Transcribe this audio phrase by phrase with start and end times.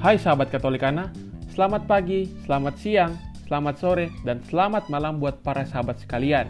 [0.00, 1.12] Hai sahabat Katolikana,
[1.52, 3.12] selamat pagi, selamat siang,
[3.44, 6.48] selamat sore, dan selamat malam buat para sahabat sekalian.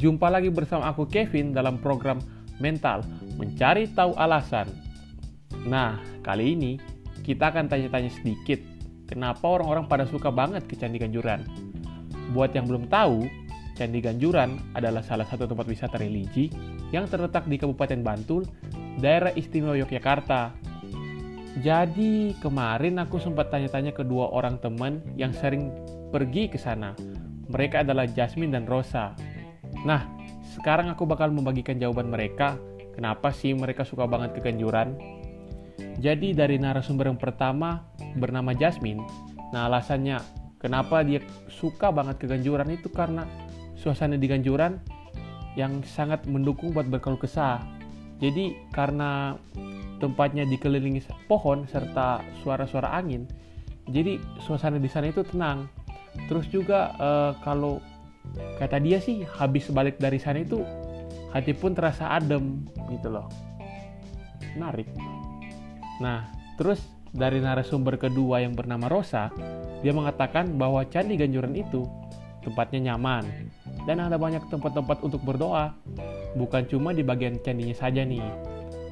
[0.00, 2.24] Jumpa lagi bersama aku Kevin dalam program
[2.56, 3.04] Mental,
[3.36, 4.72] Mencari Tahu Alasan.
[5.68, 6.80] Nah, kali ini
[7.20, 8.64] kita akan tanya-tanya sedikit,
[9.04, 11.44] kenapa orang-orang pada suka banget ke Candi Ganjuran?
[12.32, 13.28] Buat yang belum tahu,
[13.76, 16.48] Candi Ganjuran adalah salah satu tempat wisata religi
[16.96, 18.48] yang terletak di Kabupaten Bantul,
[19.04, 20.59] daerah istimewa Yogyakarta,
[21.58, 25.74] jadi kemarin aku sempat tanya-tanya ke dua orang teman yang sering
[26.14, 26.94] pergi ke sana.
[27.50, 29.18] Mereka adalah Jasmine dan Rosa.
[29.82, 30.06] Nah,
[30.54, 32.54] sekarang aku bakal membagikan jawaban mereka.
[32.94, 34.94] Kenapa sih mereka suka banget ke Ganjuran?
[35.98, 37.82] Jadi dari narasumber yang pertama
[38.16, 39.02] bernama Jasmine.
[39.50, 40.22] Nah alasannya
[40.62, 43.26] kenapa dia suka banget ke Ganjuran itu karena
[43.76, 44.80] suasana di Ganjuran
[45.58, 47.60] yang sangat mendukung buat berkeluh kesah.
[48.20, 49.34] Jadi karena
[50.00, 53.24] tempatnya dikelilingi pohon serta suara-suara angin.
[53.88, 55.66] Jadi suasana di sana itu tenang.
[56.28, 57.80] Terus juga uh, kalau
[58.60, 60.60] kata dia sih habis balik dari sana itu
[61.32, 63.26] hati pun terasa adem gitu loh.
[64.56, 64.86] Menarik.
[66.02, 66.28] Nah,
[66.60, 69.32] terus dari narasumber kedua yang bernama Rosa,
[69.80, 71.86] dia mengatakan bahwa Candi Ganjuran itu
[72.40, 73.24] tempatnya nyaman
[73.84, 75.72] dan ada banyak tempat-tempat untuk berdoa.
[76.38, 78.22] Bukan cuma di bagian candinya saja nih,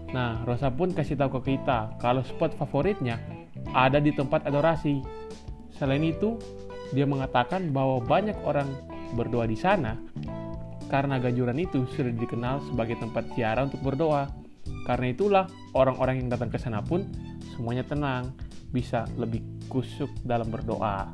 [0.08, 3.20] Nah, Rosa pun kasih tahu ke kita kalau spot favoritnya
[3.76, 5.04] ada di tempat adorasi.
[5.76, 6.40] Selain itu,
[6.96, 8.72] dia mengatakan bahwa banyak orang
[9.12, 10.00] berdoa di sana
[10.88, 14.32] karena gajuran itu sudah dikenal sebagai tempat ziarah untuk berdoa.
[14.88, 15.44] Karena itulah
[15.76, 17.04] orang-orang yang datang ke sana pun
[17.52, 18.32] semuanya tenang,
[18.72, 21.12] bisa lebih kusuk dalam berdoa.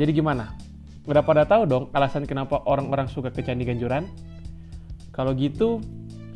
[0.00, 0.56] Jadi gimana?
[1.04, 4.08] Udah pada tahu dong alasan kenapa orang-orang suka ke Candi Ganjuran?
[5.16, 5.80] Kalau gitu,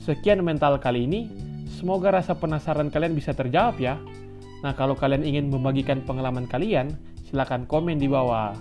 [0.00, 1.28] Sekian mental kali ini.
[1.69, 4.00] Semoga rasa penasaran kalian bisa terjawab ya.
[4.64, 6.92] Nah, kalau kalian ingin membagikan pengalaman kalian,
[7.28, 8.57] silahkan komen di bawah.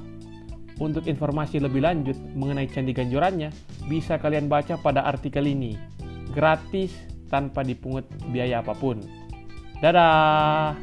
[0.80, 3.52] Untuk informasi lebih lanjut mengenai Candi Ganjurannya,
[3.92, 5.76] bisa kalian baca pada artikel ini.
[6.32, 6.96] Gratis
[7.28, 9.04] tanpa dipungut biaya apa pun.
[9.84, 10.76] Dadah!